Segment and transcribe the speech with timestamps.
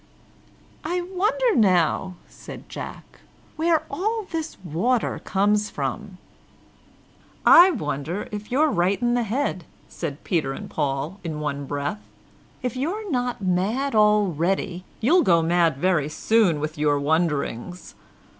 [0.83, 3.19] "I wonder now," said Jack,
[3.55, 6.17] "where all this water comes from."
[7.45, 12.01] "I wonder if you're right in your head," said Peter and Paul in one breath.
[12.63, 17.93] "If you're not mad already, you'll go mad very soon, with your wonderings.